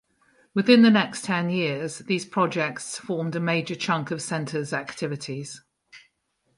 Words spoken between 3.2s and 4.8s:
a major chunk of Centre's